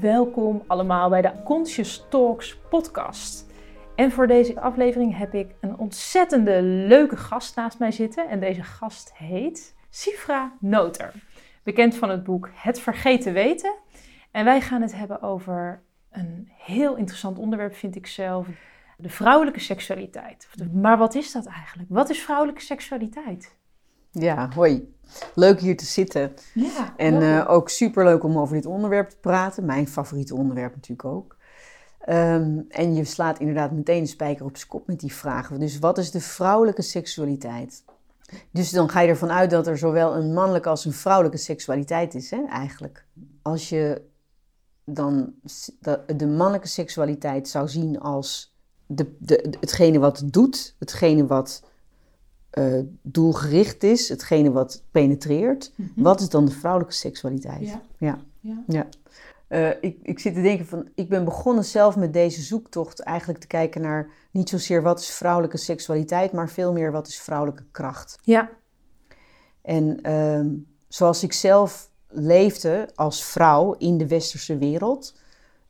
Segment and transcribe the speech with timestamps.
[0.00, 3.46] Welkom allemaal bij de Conscious Talks podcast.
[3.96, 8.28] En voor deze aflevering heb ik een ontzettende leuke gast naast mij zitten.
[8.28, 11.12] En deze gast heet Sifra Noter.
[11.62, 13.74] Bekend van het boek Het Vergeten Weten.
[14.30, 18.46] En wij gaan het hebben over een heel interessant onderwerp, vind ik zelf.
[18.96, 20.48] De vrouwelijke seksualiteit.
[20.72, 21.88] Maar wat is dat eigenlijk?
[21.90, 23.57] Wat is vrouwelijke seksualiteit?
[24.10, 24.96] Ja, hoi.
[25.34, 26.32] Leuk hier te zitten.
[26.54, 29.64] Ja, En uh, ook superleuk om over dit onderwerp te praten.
[29.64, 31.36] Mijn favoriete onderwerp natuurlijk ook.
[32.08, 35.60] Um, en je slaat inderdaad meteen de spijker op zijn kop met die vragen.
[35.60, 37.84] Dus wat is de vrouwelijke seksualiteit?
[38.50, 42.14] Dus dan ga je ervan uit dat er zowel een mannelijke als een vrouwelijke seksualiteit
[42.14, 43.04] is, hè, eigenlijk.
[43.42, 44.02] Als je
[44.84, 45.32] dan
[46.16, 51.62] de mannelijke seksualiteit zou zien als de, de, hetgene wat doet, hetgene wat
[52.58, 55.72] uh, doelgericht is, hetgene wat penetreert.
[55.74, 56.02] Mm -hmm.
[56.02, 57.68] Wat is dan de vrouwelijke seksualiteit?
[57.68, 57.82] Ja.
[57.98, 58.18] ja.
[58.40, 58.64] ja.
[58.66, 58.86] ja.
[59.48, 63.40] Uh, ik, ik zit te denken van, ik ben begonnen zelf met deze zoektocht eigenlijk
[63.40, 67.64] te kijken naar niet zozeer wat is vrouwelijke seksualiteit, maar veel meer wat is vrouwelijke
[67.70, 68.18] kracht.
[68.22, 68.50] Ja.
[69.62, 75.14] En uh, zoals ik zelf leefde als vrouw in de westerse wereld,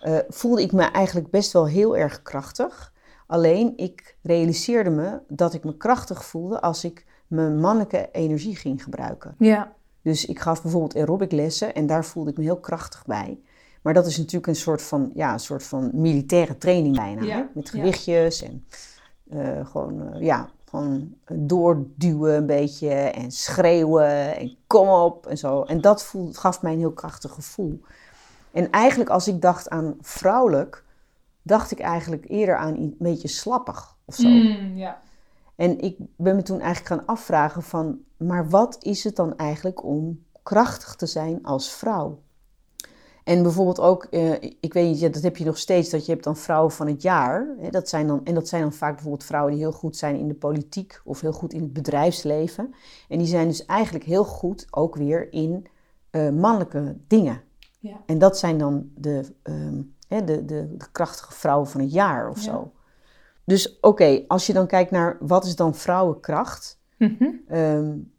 [0.01, 2.93] uh, voelde ik me eigenlijk best wel heel erg krachtig.
[3.29, 8.83] Alleen ik realiseerde me dat ik me krachtig voelde als ik mijn mannelijke energie ging
[8.83, 9.35] gebruiken.
[9.39, 9.73] Ja.
[10.03, 13.39] Dus ik gaf bijvoorbeeld aerobic lessen en daar voelde ik me heel krachtig bij.
[13.83, 17.23] Maar dat is natuurlijk een soort van, ja, een soort van militaire training bijna.
[17.23, 17.37] Ja.
[17.37, 17.45] Hè?
[17.55, 18.65] Met gewichtjes en
[19.33, 25.63] uh, gewoon, uh, ja, gewoon doorduwen een beetje en schreeuwen en kom op en zo.
[25.63, 27.81] En dat voelde, gaf mij een heel krachtig gevoel.
[28.53, 30.85] En eigenlijk als ik dacht aan vrouwelijk,
[31.49, 34.29] dacht ik eigenlijk eerder aan een beetje slappig of zo.
[34.29, 35.01] Mm, ja.
[35.57, 39.85] En ik ben me toen eigenlijk gaan afvragen van, maar wat is het dan eigenlijk
[39.85, 42.19] om krachtig te zijn als vrouw?
[43.25, 46.13] En bijvoorbeeld ook, uh, ik weet niet, ja, dat heb je nog steeds, dat je
[46.13, 47.55] hebt dan vrouwen van het jaar.
[47.59, 50.17] Hè, dat zijn dan, en dat zijn dan vaak bijvoorbeeld vrouwen die heel goed zijn
[50.17, 52.75] in de politiek of heel goed in het bedrijfsleven.
[53.09, 55.67] En die zijn dus eigenlijk heel goed ook weer in
[56.11, 57.43] uh, mannelijke dingen.
[57.79, 58.01] Ja.
[58.07, 62.29] En dat zijn dan de, um, hè, de, de, de, krachtige vrouwen van het jaar
[62.29, 62.43] of Ja.
[62.43, 62.73] zo.
[63.45, 66.79] Dus oké, als je dan kijkt naar wat is dan vrouwenkracht?
[66.99, 67.25] Mhm.
[67.53, 68.13] Um,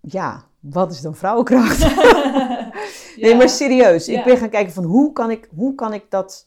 [0.00, 1.78] ja, wat is dan vrouwenkracht?
[1.78, 2.70] Ja.
[3.20, 4.06] Nee, maar serieus.
[4.06, 4.18] Ja.
[4.18, 6.46] Ik ben gaan kijken van hoe kan ik, hoe kan ik dat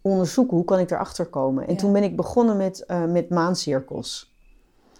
[0.00, 0.56] onderzoeken?
[0.56, 1.68] Hoe kan ik erachter komen?
[1.68, 4.34] En toen ben ik begonnen met, uh, met maancirkels.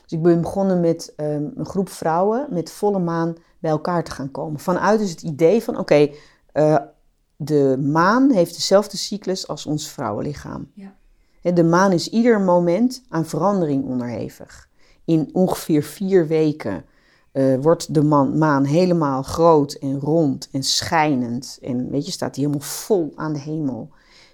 [0.02, 4.10] Dus ik ben begonnen met um, een groep vrouwen met volle maan bij elkaar te
[4.10, 4.60] gaan komen.
[4.60, 6.14] Vanuit dus het idee van oké, okay,
[6.54, 6.86] uh,
[7.44, 10.70] de maan heeft dezelfde cyclus als ons vrouwenlichaam.
[10.74, 10.94] Ja.
[11.54, 14.68] De maan is ieder moment aan verandering onderhevig.
[15.04, 16.84] In ongeveer vier weken
[17.32, 21.58] uh, wordt de man, maan helemaal groot en rond en schijnend.
[21.62, 23.90] En weet je, staat hij helemaal vol aan de hemel.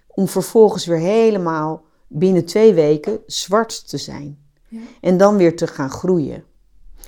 [0.06, 4.38] Om vervolgens weer helemaal binnen twee weken zwart te zijn.
[4.69, 4.80] Ja.
[5.00, 6.44] En dan weer te gaan groeien.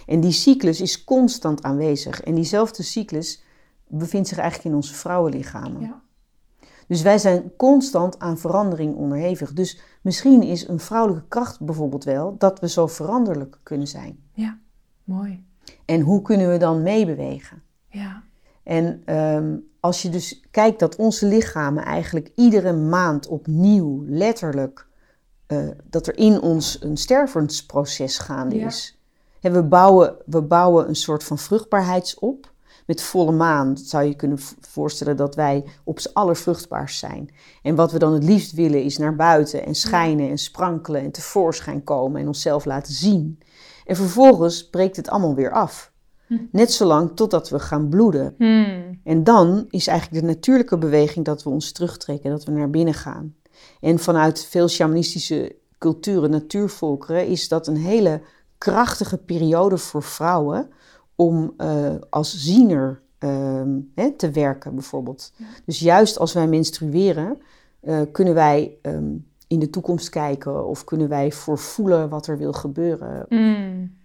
[0.07, 2.23] En die cyclus is constant aanwezig.
[2.23, 3.43] En diezelfde cyclus
[3.91, 5.81] bevindt zich eigenlijk in onze vrouwenlichamen.
[5.81, 6.01] Ja.
[6.87, 9.53] Dus wij zijn constant aan verandering onderhevig.
[9.53, 14.19] Dus misschien is een vrouwelijke kracht bijvoorbeeld wel dat we zo veranderlijk kunnen zijn.
[14.33, 14.59] ja,
[15.05, 15.45] mooi.
[15.85, 17.63] En hoe kunnen we dan meebewegen?
[17.89, 18.23] Ja,
[18.63, 24.87] En um, als je dus kijkt dat onze lichamen eigenlijk iedere maand opnieuw, letterlijk,
[25.49, 28.67] uh, dat er in ons een stervensproces gaande Ja.
[28.67, 28.99] is.
[29.41, 32.53] En we, bouwen, we bouwen een soort van vruchtbaarheidsop.
[32.87, 37.35] Met volle maan zou je kunnen voorstellen dat wij op z'n allervruchtbaarst zijn.
[37.63, 41.11] En wat we dan het liefst willen is naar buiten en schijnen en sprankelen en
[41.11, 43.39] tevoorschijn komen en onszelf laten zien.
[43.85, 45.93] En vervolgens breekt het allemaal weer af.
[46.27, 46.37] Hm.
[46.53, 48.35] Net zolang totdat we gaan bloeden.
[48.39, 49.01] Hmm.
[49.05, 52.95] En dan is eigenlijk de natuurlijke beweging dat we ons terugtrekken, dat we naar binnen
[52.95, 53.35] gaan.
[53.81, 58.23] En vanuit veel shamanistische culturen, natuurvolkeren, is dat een hele
[58.59, 60.71] krachtige periode voor vrouwen
[61.21, 63.63] om uh, als ziener uh,
[63.95, 65.33] hè, te werken, bijvoorbeeld.
[65.37, 65.45] Ja.
[65.65, 67.39] Dus juist als wij menstrueren,
[67.83, 72.53] uh, kunnen wij um, in de toekomst kijken of kunnen wij voorvoelen wat er wil
[72.53, 73.27] gebeuren.
[73.29, 73.97] Hmm.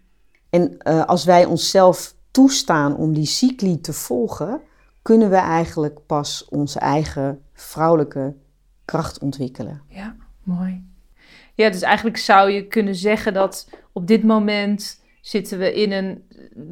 [0.50, 4.62] En uh, als wij onszelf toestaan om die cycli te volgen,
[5.02, 8.36] kunnen we eigenlijk pas onze eigen vrouwelijke
[8.86, 9.82] kracht ontwikkelen.
[9.88, 10.86] Ja, mooi.
[11.54, 16.24] Ja, dus eigenlijk zou je kunnen zeggen dat op dit moment zitten we in een,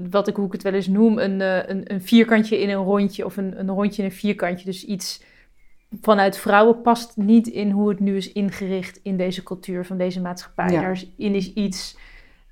[0.09, 2.83] wat ik hoe ik het wel eens noem, een, eh, een, een vierkantje in een
[2.83, 4.65] rondje of een, een rondje in een vierkantje.
[4.65, 5.23] Dus iets
[6.01, 10.21] vanuit vrouwen past niet in hoe het nu is ingericht in deze cultuur van deze
[10.21, 10.69] maatschappij.
[10.69, 10.81] Ja.
[10.81, 11.97] Daarin is iets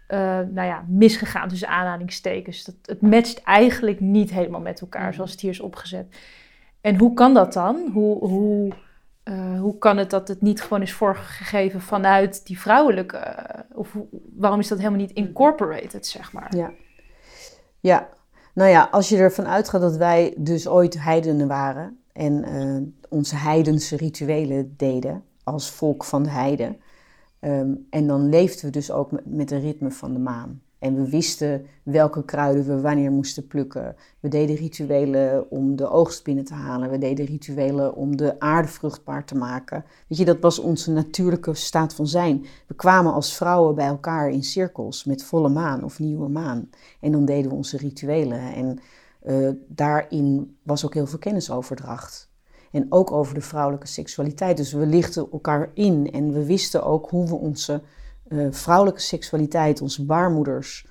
[0.09, 2.63] uh, nou ja, misgegaan tussen aanhalingstekens.
[2.63, 5.13] Dat, het matcht eigenlijk niet helemaal met elkaar Mhm.
[5.13, 6.15] zoals het hier is opgezet.
[6.81, 7.89] En hoe kan dat dan?
[7.93, 8.77] Hoe, hoe, eh,
[9.71, 13.17] hoe kan het dat het niet gewoon is voorgegeven vanuit die vrouwelijke...
[13.17, 16.55] eh, of hoe- waarom is dat helemaal niet incorporated, zeg maar?
[16.55, 16.71] Ja.
[17.79, 18.09] ja,
[18.53, 22.77] nou ja, als je ervan uitgaat dat wij dus ooit heidenen waren en eh,
[23.09, 26.77] onze heidense rituelen deden als volk van de heiden.
[27.39, 30.61] ehm, en dan leefden we dus ook met, met de ritme van de maan.
[30.81, 33.95] En we wisten welke kruiden we wanneer moesten plukken.
[34.19, 36.89] We deden rituelen om de oogst binnen te halen.
[36.89, 39.85] We deden rituelen om de aarde vruchtbaar te maken.
[40.07, 42.45] Weet je, dat was onze natuurlijke staat van zijn.
[42.67, 46.69] We kwamen als vrouwen bij elkaar in cirkels met volle maan of nieuwe maan.
[46.99, 48.53] En dan deden we onze rituelen.
[48.53, 48.79] En
[49.21, 52.29] eh, daarin was ook heel veel kennisoverdracht.
[52.71, 54.57] En ook over de vrouwelijke seksualiteit.
[54.57, 57.81] Dus we lichten elkaar in en we wisten ook hoe we onze
[58.31, 60.87] eh, vrouwelijke seksualiteit, onze baarmoeders,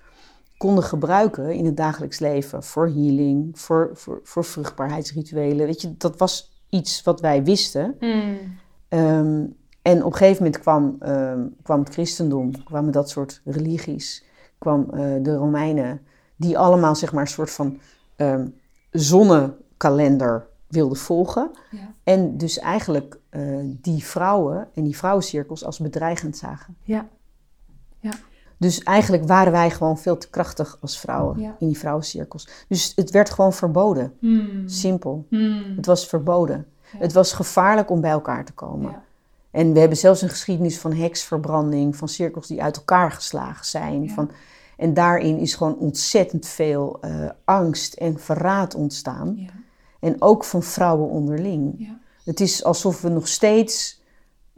[0.57, 2.63] konden gebruiken in het dagelijks leven.
[2.63, 5.67] Voor healing, voor, voor, voor vruchtbaarheidsrituelen.
[5.67, 7.97] Weet je, dat was iets wat wij wisten.
[7.99, 8.39] Hmm.
[8.89, 9.45] Ehm,
[9.83, 14.25] en op een gegeven moment kwam, ehm, kwam het christendom, kwamen dat soort religies,
[14.59, 16.01] kwam eh, de Romeinen,
[16.37, 17.79] die allemaal zeg maar een soort van
[18.17, 18.47] ehm
[18.91, 21.51] zonnekalender wilden volgen.
[21.71, 21.95] Ja.
[22.05, 26.77] En dus eigenlijk eh, die vrouwen en die vrouwencirkels als bedreigend zagen.
[26.83, 27.09] Ja.
[28.59, 31.57] Dus eigenlijk waren wij gewoon veel te krachtig als vrouwen Ja.
[31.59, 32.49] in die vrouwencirkels.
[32.69, 34.13] Dus het werd gewoon verboden.
[34.19, 34.69] Hmm.
[34.69, 35.27] Simpel.
[35.29, 35.73] Hmm.
[35.77, 36.67] Het was verboden.
[36.93, 36.99] Ja.
[36.99, 38.91] Het was gevaarlijk om bij elkaar te komen.
[38.91, 39.03] Ja.
[39.51, 44.03] En we hebben zelfs een geschiedenis van heksverbranding, van cirkels die uit elkaar geslagen zijn.
[44.03, 44.15] Ja.
[44.15, 44.31] Van,
[44.77, 49.33] en daarin is gewoon ontzettend veel eh, angst en verraad ontstaan.
[49.37, 49.51] Ja.
[50.01, 51.75] En ook van vrouwen onderling.
[51.79, 51.99] Ja.
[52.25, 54.00] Het is alsof we nog steeds,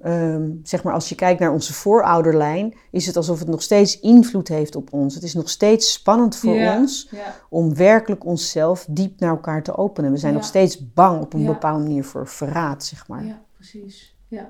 [0.02, 4.00] ehm, zeg maar als je kijkt naar onze voorouderlijn, is het alsof het nog steeds
[4.00, 5.14] invloed heeft op ons.
[5.14, 6.76] Het is nog steeds spannend voor Ja.
[6.78, 7.34] ons Ja.
[7.48, 10.10] om werkelijk onszelf diep naar elkaar te openen.
[10.12, 10.38] We zijn Ja.
[10.38, 13.24] nog steeds bang op een bepaalde manier voor verraad, zeg maar.
[13.24, 14.16] Ja, precies.
[14.28, 14.48] Ja.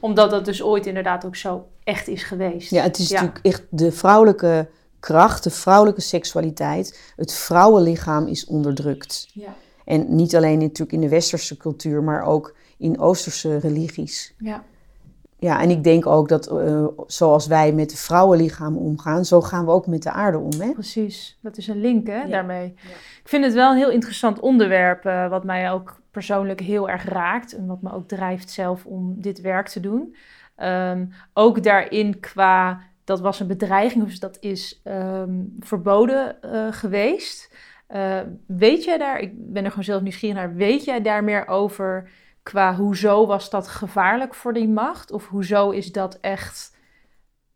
[0.00, 2.70] Omdat dat dus ooit inderdaad ook zo echt is geweest.
[2.70, 4.68] Ja, het is natuurlijk echt de vrouwelijke
[5.00, 7.12] kracht, de vrouwelijke seksualiteit.
[7.16, 9.28] Het vrouwenlichaam is onderdrukt.
[9.32, 9.54] Ja.
[9.84, 14.34] En niet alleen natuurlijk in de westerse cultuur, maar ook in oosterse religies.
[14.38, 14.64] Ja.
[15.44, 19.64] Ja, en ik denk ook dat eh, zoals wij met de vrouwenlichaam omgaan, zo gaan
[19.64, 20.60] we ook met de aarde om.
[20.60, 20.72] Hè?
[20.72, 21.38] Precies.
[21.42, 22.26] Dat is een link, hè, Ja.
[22.26, 22.74] daarmee.
[22.76, 22.90] Ja.
[23.22, 27.04] Ik vind het wel een heel interessant onderwerp, eh, wat mij ook persoonlijk heel erg
[27.04, 27.56] raakt.
[27.56, 30.16] En wat me ook drijft zelf om dit werk te doen.
[30.56, 37.54] Ehm, ook daarin qua, dat was een bedreiging, dus dat is ehm, verboden eh, geweest.
[38.46, 42.08] Weet jij daar, ik ben er gewoon zelf nieuwsgierig naar, weet jij daar meer over
[42.44, 45.10] qua hoezo was dat gevaarlijk voor die macht?
[45.10, 46.72] Of hoezo is dat echt,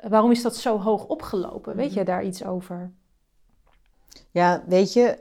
[0.08, 1.76] waarom is dat zo hoog opgelopen?
[1.76, 2.90] Weet jij daar iets over?
[4.30, 5.18] Ja, weet je,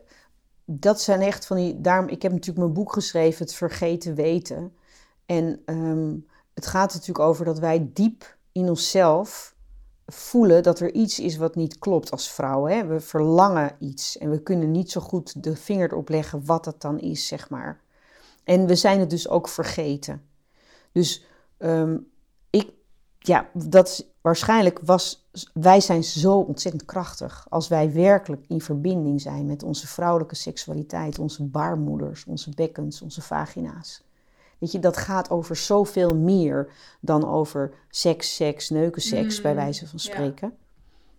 [0.66, 1.82] dat zijn echt van die.
[1.82, 4.76] Daarom, ik heb natuurlijk mijn boek geschreven, Het Vergeten Weten.
[5.26, 6.16] En ehm,
[6.54, 9.56] het gaat natuurlijk over dat wij diep in onszelf
[10.06, 12.72] voelen dat er iets is wat niet klopt als vrouwen.
[12.72, 12.86] Hè?
[12.86, 16.82] We verlangen iets en we kunnen niet zo goed de vinger erop leggen wat dat
[16.82, 17.82] dan is, zeg maar.
[18.48, 20.22] En we zijn het dus ook vergeten.
[20.92, 21.26] Dus
[21.58, 21.98] ehm,
[22.50, 22.72] ik,
[23.20, 29.22] ja, dat is, waarschijnlijk was, wij zijn zo ontzettend krachtig als wij werkelijk in verbinding
[29.22, 34.04] zijn met onze vrouwelijke seksualiteit, onze baarmoeders, onze bekkens, onze vagina's.
[34.58, 39.56] Weet je, dat gaat over zoveel meer dan over seks, seks, neuken, seks, Mm, bij
[39.56, 40.52] wijze van ja.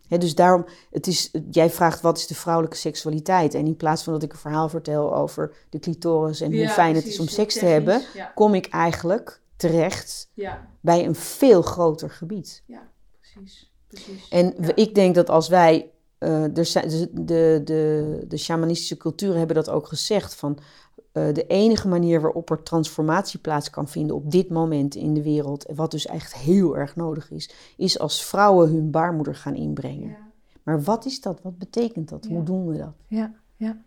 [0.09, 3.55] Dus daarom, het is, jij vraagt wat is de vrouwelijke seksualiteit?
[3.55, 6.95] En in plaats van dat ik een verhaal vertel over de clitoris en hoe fijn
[6.95, 11.63] het is om seks te hebben, Ja, kom ik eigenlijk terecht ja, bij een veel
[11.63, 12.63] groter gebied.
[13.21, 13.73] precies.
[13.89, 14.29] precies.
[14.29, 19.57] En ik denk dat als wij, eh, er de, de, de, de shamanistische culturen hebben
[19.57, 20.59] dat ook gezegd, van
[21.13, 25.23] eh, de enige manier waarop er transformatie plaats kan vinden op dit moment in de
[25.23, 29.55] wereld, en wat dus echt heel erg nodig is, is als vrouwen hun baarmoeder gaan
[29.55, 30.09] inbrengen.
[30.09, 30.27] Ja.
[30.63, 31.43] Maar wat is dat?
[31.43, 32.27] Wat betekent dat?
[32.29, 32.35] Ja.
[32.35, 32.95] Hoe doen we dat?
[33.07, 33.83] Ja, ja,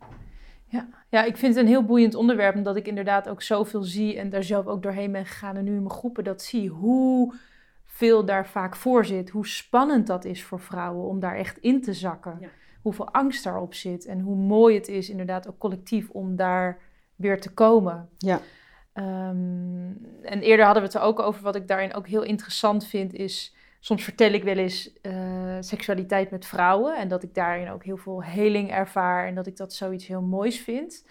[0.66, 0.88] ja.
[1.10, 4.30] ja, ik vind het een heel boeiend onderwerp, omdat ik inderdaad ook zoveel zie en
[4.30, 7.34] daar zelf ook doorheen ben gegaan en nu in mijn groepen dat zie, hoe
[7.86, 11.82] veel daar vaak voor zit, hoe spannend dat is voor vrouwen om daar echt in
[11.82, 12.48] te zakken, Ja.
[12.82, 16.80] hoeveel angst daarop zit en hoe mooi het is inderdaad ook collectief om daar
[17.22, 18.10] weer te komen.
[18.18, 18.42] Ja.
[18.94, 22.88] Ehm, en eerder hadden we het er ook over, wat ik daarin ook heel interessant
[22.88, 27.70] vind, is soms vertel ik wel eens eh, seksualiteit met vrouwen en dat ik daarin
[27.70, 31.06] ook heel veel heling ervaar en dat ik dat zoiets heel moois vind.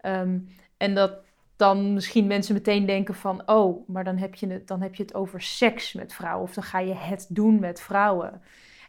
[0.00, 0.38] Ehm,
[0.76, 1.12] en dat
[1.56, 5.02] dan misschien mensen meteen denken van, oh, maar dan heb, je het, dan heb je
[5.02, 8.42] het over seks met vrouwen of dan ga je het doen met vrouwen.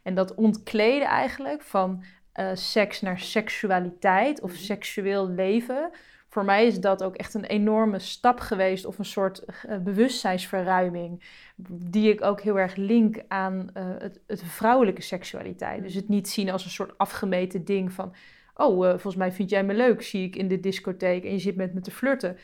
[0.04, 5.92] En dat ontkleden eigenlijk van eh, seks naar seksualiteit of seksueel leven
[6.38, 11.24] voor mij is dat ook echt een enorme stap geweest of een soort uh, bewustzijnsverruiming.
[11.70, 15.84] Die ik ook heel erg link aan uh, het, het, vrouwelijke seksualiteit.
[15.84, 18.14] Dus het niet zien als een soort afgemeten ding van.
[18.56, 21.40] Oh, uh, volgens mij vind jij me leuk, zie ik in de discotheek en je
[21.40, 22.38] zit met me te flirten.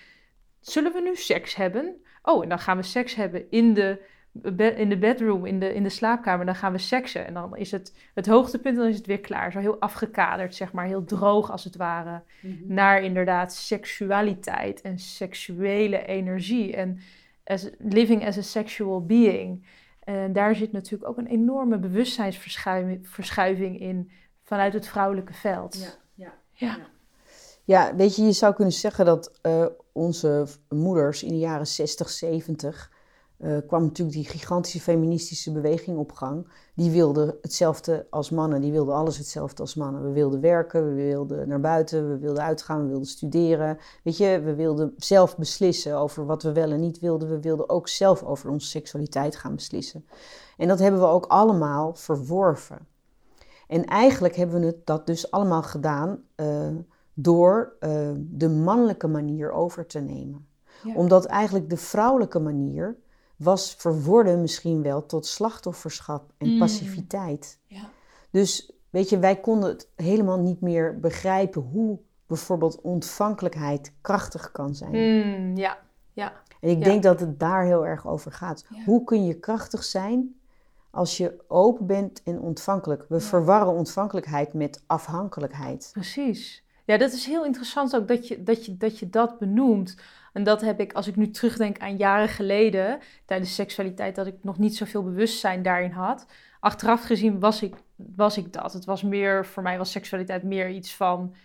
[0.59, 1.95] Zullen we nu seks hebben?
[2.21, 4.01] Oh, en dan gaan we seks hebben in de
[4.75, 7.25] in de bedroom, in de, in de slaapkamer, dan gaan we seksen.
[7.25, 9.51] En dan is het het hoogtepunt, dan is het weer klaar.
[9.51, 12.21] Zo heel afgekaderd, zeg maar, heel droog als het ware.
[12.41, 12.73] Mhm.
[12.73, 16.75] Naar inderdaad seksualiteit en seksuele energie.
[16.75, 16.99] En
[17.43, 19.65] as, living as a sexual being.
[20.03, 24.11] En daar zit natuurlijk ook een enorme bewustzijnsverschuiving in
[24.43, 25.97] vanuit het vrouwelijke veld.
[26.15, 26.77] Ja, ja, ja.
[27.63, 27.95] ja.
[27.95, 32.91] weet je, je zou kunnen zeggen dat uh, onze moeders in de jaren 60, 70
[33.43, 36.47] uh, kwam natuurlijk die gigantische feministische beweging op gang.
[36.75, 40.03] Die wilden hetzelfde als mannen, die wilden alles hetzelfde als mannen.
[40.03, 43.77] We wilden werken, we wilden naar buiten, we wilden uitgaan, we wilden studeren.
[44.03, 47.29] Weet je, we wilden zelf beslissen over wat we wel en niet wilden.
[47.29, 50.05] We wilden ook zelf over onze seksualiteit gaan beslissen.
[50.57, 52.87] En dat hebben we ook allemaal verworven.
[53.67, 56.67] En eigenlijk hebben we het, dat dus allemaal gedaan uh,
[57.13, 60.47] door uh, de mannelijke manier over te nemen.
[60.83, 60.95] Ja.
[60.95, 62.97] Omdat eigenlijk de vrouwelijke manier
[63.35, 66.59] was verworden misschien wel tot slachtofferschap en mm.
[66.59, 67.59] passiviteit.
[67.65, 67.89] Ja.
[68.29, 74.75] Dus weet je, wij konden het helemaal niet meer begrijpen hoe bijvoorbeeld ontvankelijkheid krachtig kan
[74.75, 74.91] zijn.
[74.91, 75.77] Mm, ja,
[76.13, 76.33] ja.
[76.59, 78.65] En ik denk dat het daar heel erg over gaat.
[78.85, 80.35] Hoe kun je krachtig zijn
[80.89, 83.05] als je open bent en ontvankelijk?
[83.09, 85.89] We verwarren ontvankelijkheid met afhankelijkheid.
[85.91, 86.63] Precies.
[86.85, 89.97] Ja, dat is heel interessant ook dat je dat, je, dat, je dat benoemt.
[90.33, 94.35] En dat heb ik, als ik nu terugdenk aan jaren geleden, tijdens seksualiteit, dat ik
[94.41, 96.25] nog niet zoveel bewustzijn daarin had.
[96.59, 98.73] Achteraf gezien was ik, was ik dat.
[98.73, 101.35] Het was meer, voor mij was seksualiteit meer iets van,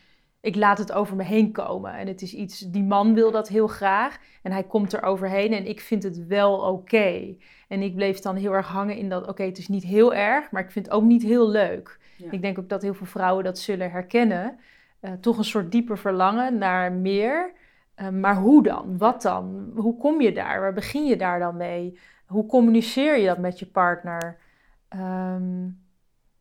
[0.40, 1.92] ik laat het over me heen komen.
[1.92, 5.52] En het is iets, die man wil dat heel graag en hij komt er overheen
[5.52, 7.36] en ik vind het wel oké.
[7.68, 10.50] En ik bleef dan heel erg hangen in dat, oké, het is niet heel erg,
[10.50, 11.98] maar ik vind het ook niet heel leuk.
[12.30, 14.58] Ik denk ook dat heel veel vrouwen dat zullen herkennen.
[15.00, 17.52] Uh, toch een soort dieper verlangen naar meer.
[17.98, 18.98] Ehm, maar hoe dan?
[18.98, 19.70] Wat dan?
[19.74, 20.60] Hoe kom je daar?
[20.60, 21.98] Waar begin je daar dan mee?
[22.26, 24.36] Hoe communiceer je dat met je partner?
[24.88, 25.68] Ehm,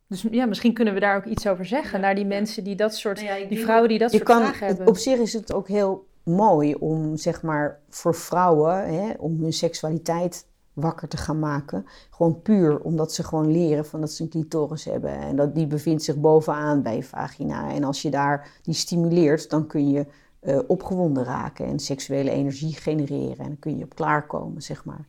[0.06, 2.94] dus ja, misschien kunnen we daar ook iets over zeggen naar die mensen die dat
[2.94, 4.86] soort, nou die vrouwen die dat soort kan, vragen hebben.
[4.86, 9.52] Op zich is het ook heel mooi om zeg maar voor vrouwen, hè, om hun
[9.52, 11.86] seksualiteit wakker te gaan maken.
[12.10, 15.10] Gewoon puur omdat ze gewoon leren van dat ze een clitoris hebben.
[15.10, 17.70] En dat die bevindt zich bovenaan bij je vagina.
[17.70, 20.06] En als je daar die stimuleert, dan kun je
[20.42, 23.38] uh, opgewonden raken en seksuele energie genereren.
[23.38, 25.06] En dan kun je op klaarkomen, zeg maar.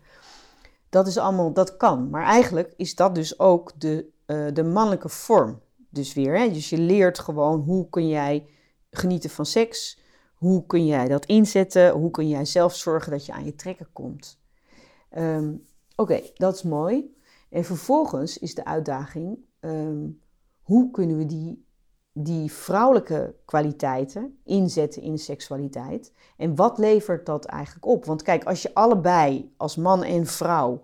[0.89, 2.09] Dat is allemaal, dat kan.
[2.09, 5.59] Maar eigenlijk is dat dus ook de, uh, de mannelijke vorm.
[5.89, 6.51] Dus weer, hè?
[6.51, 8.49] dus je leert gewoon hoe kun jij
[8.91, 9.99] genieten van seks.
[10.33, 11.91] Hoe kun jij dat inzetten?
[11.91, 14.39] Hoe kun jij zelf zorgen dat je aan je trekken komt?
[15.17, 15.67] Um,
[15.99, 17.15] Oké, dat is mooi.
[17.49, 20.21] En vervolgens is de uitdaging: um,
[20.61, 21.65] hoe kunnen we die
[22.23, 26.13] die vrouwelijke kwaliteiten inzetten in seksualiteit.
[26.37, 28.05] En wat levert dat eigenlijk op?
[28.05, 30.81] Want kijk, als je allebei als man en vrouw,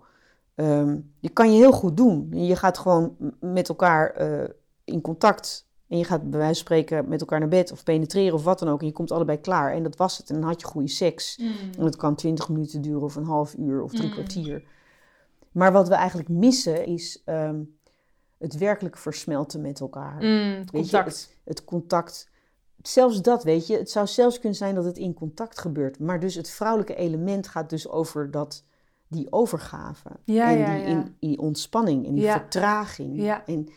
[0.54, 2.28] um, je kan je heel goed doen.
[2.32, 4.48] Je gaat gewoon met elkaar uh,
[4.84, 8.34] in contact en je gaat bij wijze van spreken met elkaar naar bed of penetreren
[8.34, 8.80] of wat dan ook.
[8.80, 9.72] En je komt allebei klaar.
[9.72, 10.30] En dat was het.
[10.30, 11.38] En dan had je goede seks.
[11.38, 11.52] Mm.
[11.78, 14.12] En dat kan 20 minuten duren of een half uur of drie mm.
[14.12, 14.64] kwartier.
[15.52, 17.76] Maar wat we eigenlijk missen is um,
[18.38, 20.22] het werkelijk versmelten met elkaar.
[20.22, 21.28] Mm, contact.
[21.30, 22.28] Je, het, contact.
[22.82, 23.76] Zelfs dat, weet je.
[23.76, 25.98] Het zou zelfs kunnen zijn dat het in contact gebeurt.
[25.98, 28.64] Maar dus het vrouwelijke element gaat dus over dat,
[29.08, 30.10] die overgave.
[30.24, 33.40] Ja, en ja, die, In, die ontspanning en die vertraging.
[33.46, 33.68] En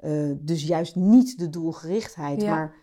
[0.00, 2.74] uh, dus juist niet de doelgerichtheid, maar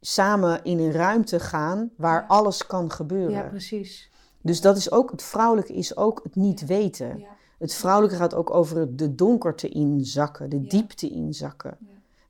[0.00, 3.30] samen in een ruimte gaan waar alles kan gebeuren.
[3.30, 4.10] Ja, precies.
[4.40, 7.26] Dus dat is ook, het vrouwelijke is ook het niet weten.
[7.62, 11.76] Het vrouwelijke gaat ook over de donkerte inzakken, de diepte inzakken.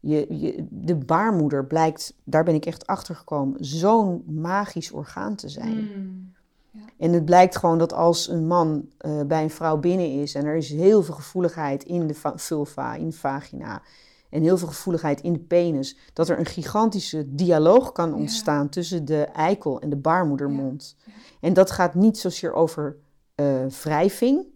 [0.00, 5.48] Je, je, de baarmoeder blijkt, daar ben ik echt achter gekomen, zo'n magisch orgaan te
[5.48, 5.90] zijn.
[5.96, 6.32] Mm.
[6.70, 6.80] Ja.
[6.98, 10.44] En het blijkt gewoon dat als een man uh, bij een vrouw binnen is en
[10.44, 13.82] er is heel veel gevoeligheid in de vulva, in de vagina
[14.30, 19.04] en heel veel gevoeligheid in de penis, dat er een gigantische dialoog kan ontstaan tussen
[19.04, 20.96] de eikel en de baarmoedermond.
[21.04, 21.12] Ja.
[21.40, 22.96] En dat gaat niet zozeer over
[23.36, 24.51] uh, wrijving,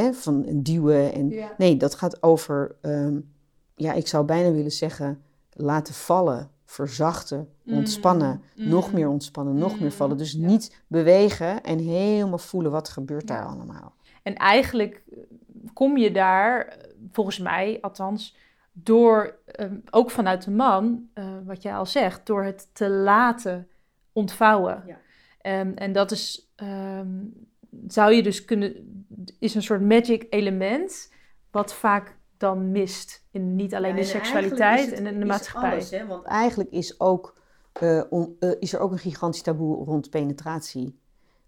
[0.00, 1.12] hè, van duwen.
[1.12, 3.32] En, Nee, dat gaat over, um,
[3.74, 7.76] ja, ik zou bijna willen zeggen, laten vallen, verzachten, mm.
[7.76, 8.68] ontspannen, mm.
[8.68, 9.96] nog meer ontspannen, nog meer mm.
[9.96, 10.16] vallen.
[10.16, 13.94] Dus niet bewegen en helemaal voelen wat gebeurt daar allemaal.
[14.22, 15.18] En eigenlijk eh,
[15.72, 16.76] kom je daar,
[17.12, 18.36] volgens mij althans,
[18.72, 23.68] door, um, ook vanuit de man, uh, wat jij al zegt, door het te laten
[24.12, 24.82] ontvouwen.
[24.86, 24.96] Ja.
[25.40, 27.18] Ehm, en dat is, ehm,
[27.88, 29.04] zou je dus kunnen,
[29.38, 31.12] is een soort magic element,
[31.50, 35.24] wat vaak dan mist in niet alleen Ja, de en seksualiteit en het- in de
[35.24, 35.72] is maatschappij.
[35.72, 36.06] alles, hè?
[36.06, 37.34] Want eigenlijk is, ook,
[37.72, 40.98] eh, on- eh, is er ook een gigantisch taboe rond penetratie.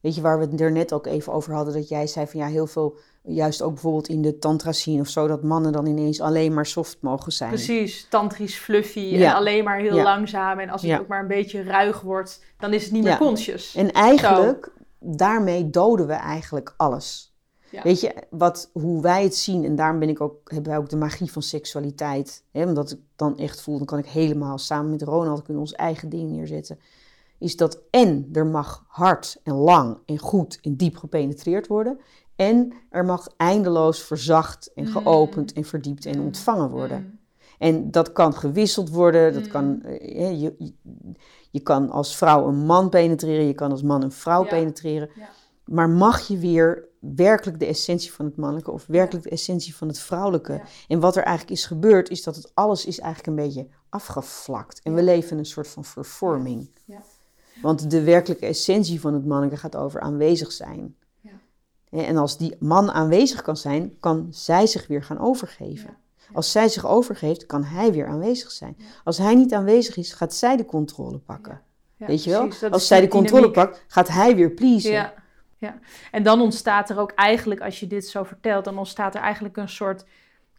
[0.01, 2.41] Weet je, waar we het er net ook even over hadden, dat jij zei van
[2.41, 5.87] ja, heel veel, juist ook bijvoorbeeld in de tantra scene of zo, dat mannen dan
[5.87, 7.51] ineens alleen maar soft mogen zijn.
[7.51, 9.31] Precies, tantrisch, fluffy Ja.
[9.31, 10.03] en alleen maar heel Ja.
[10.03, 10.59] langzaam.
[10.59, 10.99] En als het Ja.
[10.99, 13.19] ook maar een beetje ruig wordt, dan is het niet meer Ja.
[13.19, 13.75] conscious.
[13.75, 17.35] En eigenlijk, daarmee doden we eigenlijk alles.
[17.71, 17.83] Ja.
[17.83, 20.89] Weet je, wat, hoe wij het zien, en daarom ben ik ook, hebben wij ook
[20.89, 22.45] de magie van seksualiteit.
[22.53, 25.73] Hè, omdat ik dan echt voel, dan kan ik helemaal samen met Ronald kunnen ons
[25.73, 26.79] eigen ding neerzetten.
[27.39, 32.01] Is dat en er mag hard en lang en goed en diep gepenetreerd worden.
[32.37, 34.91] En er mag eindeloos verzacht en Mm.
[34.91, 36.25] geopend en verdiept en Mm.
[36.25, 36.99] ontvangen worden.
[36.99, 37.19] Mm.
[37.59, 39.33] En dat kan gewisseld worden.
[39.35, 40.73] Dat kan, eh, je,
[41.51, 44.49] je kan als vrouw een man penetreren, je kan als man een vrouw Ja.
[44.49, 45.11] penetreren.
[45.15, 45.29] Ja.
[45.65, 49.89] Maar mag je weer werkelijk de essentie van het mannelijke of werkelijk de essentie van
[49.89, 50.61] het vrouwelijke?
[50.89, 54.81] En wat er eigenlijk is gebeurd, is dat het alles is eigenlijk een beetje afgevlakt.
[54.83, 56.71] En we leven in een soort van vervorming.
[56.85, 57.03] Ja.
[57.63, 60.97] Want de werkelijke essentie van het mannelijke gaat over aanwezig zijn.
[61.91, 65.97] En als die man aanwezig kan zijn, kan zij zich weer gaan overgeven.
[66.33, 68.77] Als zij zich overgeeft, kan hij weer aanwezig zijn.
[69.05, 71.61] Als hij niet aanwezig is, gaat zij de controle pakken.
[71.97, 72.47] Ja, Weet je wel?
[72.47, 73.31] precies, Als zij de dynamiek.
[73.31, 74.91] controle pakt, gaat hij weer pleasen.
[74.91, 75.15] Ja,
[75.59, 75.79] ja.
[76.11, 79.57] En dan ontstaat er ook eigenlijk, als je dit zo vertelt, dan ontstaat er eigenlijk
[79.57, 80.05] een soort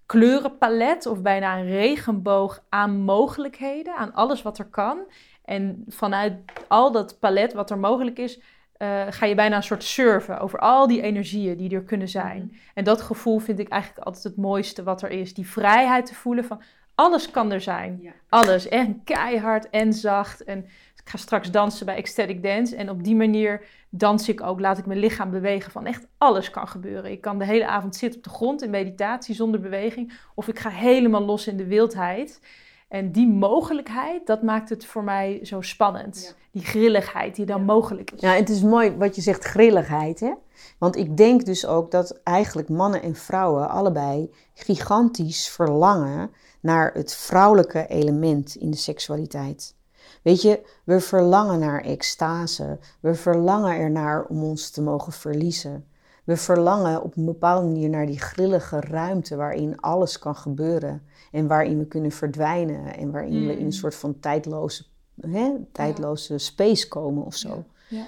[0.06, 5.00] kleurenpalet of bijna een regenboog aan mogelijkheden, aan alles wat er kan.
[5.46, 6.34] En vanuit
[6.68, 8.40] al dat palet wat er mogelijk is,
[8.78, 12.44] eh, ga je bijna een soort surfen over al die energieën die er kunnen zijn.
[12.44, 12.56] Mhm.
[12.74, 15.34] En dat gevoel vind ik eigenlijk altijd het mooiste wat er is.
[15.34, 16.62] Die vrijheid te voelen van
[16.96, 18.00] alles kan er zijn.
[18.02, 18.12] Ja.
[18.30, 18.68] Alles.
[18.68, 20.44] En keihard en zacht.
[20.44, 20.58] En
[20.96, 22.76] ik ga straks dansen bij Ecstatic Dance.
[22.76, 26.50] En op die manier dans ik ook, laat ik mijn lichaam bewegen van echt alles
[26.50, 27.12] kan gebeuren.
[27.12, 30.14] Ik kan de hele avond zitten op de grond in meditatie zonder beweging.
[30.36, 32.42] Of ik ga helemaal los in de wildheid.
[32.88, 36.24] En die mogelijkheid, dat maakt het voor mij zo spannend.
[36.24, 36.46] Ja.
[36.52, 37.66] Die grilligheid die dan Ja.
[37.66, 38.22] mogelijk is.
[38.22, 40.20] Ja, het is mooi wat je zegt, grilligheid.
[40.20, 40.34] Hè?
[40.78, 47.16] Want ik denk dus ook dat eigenlijk mannen en vrouwen allebei gigantisch verlangen naar het
[47.16, 49.76] vrouwelijke element in de seksualiteit.
[50.24, 52.80] Weet je, we verlangen naar extase.
[53.00, 55.88] We verlangen ernaar om ons te mogen verliezen.
[56.28, 61.02] We verlangen op een bepaalde manier naar die grillige ruimte waarin alles kan gebeuren.
[61.32, 62.98] En waarin we kunnen verdwijnen.
[62.98, 64.84] En waarin we in een soort van tijdloze,
[65.22, 67.64] hè, tijdloze space komen of zo.
[67.90, 68.06] Ja.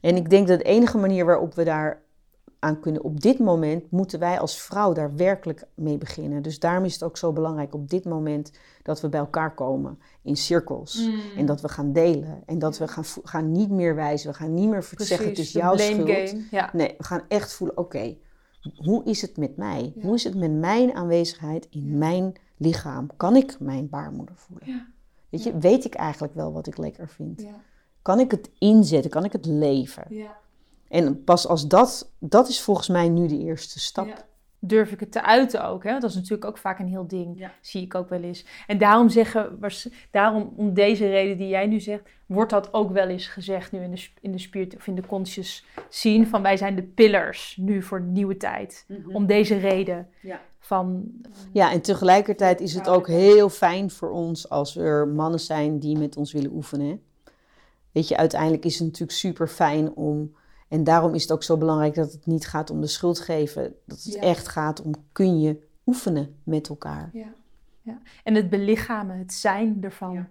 [0.00, 2.01] En ik denk dat de enige manier waarop we daar
[2.62, 6.42] aan kunnen op dit moment, moeten wij als vrouw daar werkelijk mee beginnen.
[6.42, 9.98] Dus daarom is het ook zo belangrijk op dit moment dat we bij elkaar komen
[10.22, 11.06] in cirkels.
[11.06, 11.20] Mm.
[11.36, 12.42] En dat we gaan delen.
[12.46, 14.30] En dat we gaan, gaan niet meer wijzen.
[14.30, 16.36] We gaan niet meer zeggen het is jouw schuld.
[16.50, 16.70] Ja.
[16.72, 18.16] Nee, we gaan echt voelen, oké,
[18.76, 19.92] hoe is het met mij?
[19.94, 20.02] Ja.
[20.02, 23.10] Hoe is het met mijn aanwezigheid in mijn lichaam?
[23.16, 24.68] Kan ik mijn baarmoeder voelen?
[24.68, 24.86] Ja.
[25.28, 27.46] Weet je, weet ik eigenlijk wel wat ik lekker vind?
[28.02, 29.10] Kan ik het inzetten?
[29.10, 30.04] Kan ik het leven?
[30.08, 30.40] Ja.
[30.92, 34.06] En pas als dat, dat is volgens mij nu de eerste stap.
[34.06, 34.14] Ja.
[34.58, 35.82] Durf ik het te uiten ook?
[35.84, 35.90] Hè?
[35.90, 37.38] Want dat is natuurlijk ook vaak een heel ding.
[37.38, 37.52] Ja.
[37.60, 38.44] Zie ik ook wel eens.
[38.66, 39.58] En daarom zeggen,
[40.10, 43.82] daarom om deze reden die jij nu zegt, wordt dat ook wel eens gezegd nu
[43.82, 46.26] in de, in de spirit of in de conscious scene.
[46.26, 48.86] Van wij zijn de pillars nu voor de nieuwe tijd.
[49.12, 50.08] Om deze reden.
[50.20, 50.40] Ja.
[50.58, 51.10] Van,
[51.52, 55.98] Ja, en tegelijkertijd is het ook heel fijn voor ons als er mannen zijn die
[55.98, 57.02] met ons willen oefenen.
[57.92, 60.40] Weet je, uiteindelijk is het natuurlijk super fijn om.
[60.72, 63.74] En daarom is het ook zo belangrijk dat het niet gaat om de schuld geven.
[63.86, 64.20] Dat het Ja.
[64.20, 67.10] echt gaat om kun je oefenen met elkaar.
[67.12, 67.32] ja.
[67.84, 68.00] Ja.
[68.24, 70.12] En het belichamen, het zijn ervan.
[70.12, 70.28] Ja.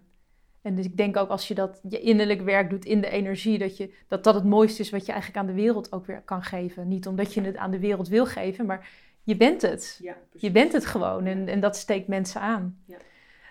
[0.61, 3.57] En dus ik denk ook als je dat je innerlijk werk doet in de energie,
[3.57, 6.21] dat, je, dat dat het mooiste is wat je eigenlijk aan de wereld ook weer
[6.21, 6.87] kan geven.
[6.87, 8.89] Niet omdat je het aan de wereld wil geven, maar
[9.23, 10.01] je bent het.
[10.33, 12.77] Je bent het gewoon en, en dat steekt mensen aan.
[12.85, 12.97] Ja.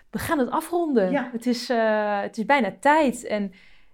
[0.09, 1.11] We gaan het afronden.
[1.11, 1.29] Ja.
[1.31, 3.23] Het, is, eh, het is bijna tijd.
[3.23, 3.51] En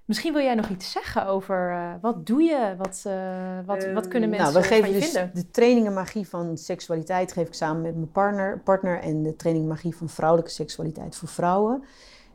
[0.07, 2.75] misschien wil jij nog iets zeggen over eh, wat doe je?
[2.77, 5.31] Wat, eh, wat, wat kunnen mensen nou, we geven dus vinden?
[5.33, 9.67] de trainingen magie van seksualiteit geef ik samen met mijn partner, partner en de training
[9.67, 11.83] magie van vrouwelijke seksualiteit voor vrouwen.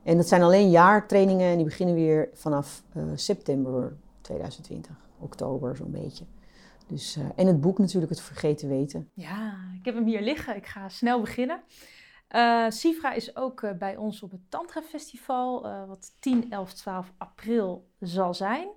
[0.02, 5.90] En dat zijn alleen jaartrainingen en die beginnen weer vanaf eh, september 2020, oktober zo'n
[5.90, 6.24] beetje.
[6.87, 9.11] Dus, eh, en het boek natuurlijk, Het Vergeten Weten.
[9.14, 10.56] Ja, ik heb hem hier liggen.
[10.56, 11.61] Ik ga snel beginnen.
[12.32, 16.72] Eh Sifra is ook eh, bij ons op het Tantra Festival, eh, wat 10, 11,
[16.72, 18.68] 12 april zal zijn.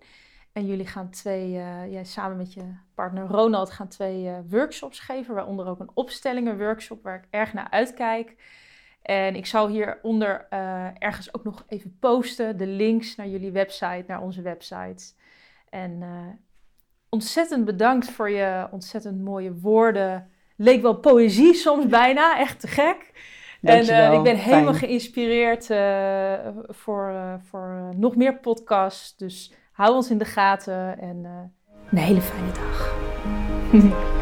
[0.51, 1.51] En jullie gaan twee,
[1.89, 7.03] jij samen met je partner Ronald, gaan twee workshops geven, waaronder ook een opstellingen workshop
[7.03, 8.35] waar ik erg naar uitkijk.
[9.01, 14.03] En ik zal hieronder uh, ergens ook nog even posten de links naar jullie website,
[14.07, 15.13] naar onze website.
[15.69, 16.27] En uh,
[17.09, 20.29] ontzettend bedankt voor je ontzettend mooie woorden.
[20.55, 23.11] Leek wel poëzie soms bijna, echt te gek.
[23.65, 25.65] En uh, ik ben helemaal geïnspireerd
[26.67, 29.17] voor, voor nog meer podcasts.
[29.17, 31.25] Dus hou ons in de gaten en
[31.91, 32.93] een hele fijne dag.